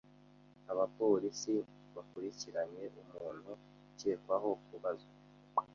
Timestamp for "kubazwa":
4.65-5.13